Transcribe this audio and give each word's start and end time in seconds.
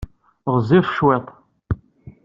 Ɣezzif 0.53 0.87
cwiṭ. 0.97 1.27